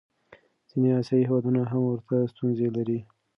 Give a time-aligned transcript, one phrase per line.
[0.69, 2.99] ځینې آسیایي هېوادونه هم ورته ستونزې لري.